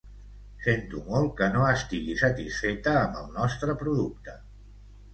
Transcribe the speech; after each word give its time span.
Sento 0.67 1.01
molt 1.09 1.35
que 1.41 1.51
no 1.57 1.67
estigui 1.75 2.17
satisfeta 2.23 2.97
amb 3.05 3.23
el 3.23 3.31
nostre 3.39 3.81
producte. 3.87 4.39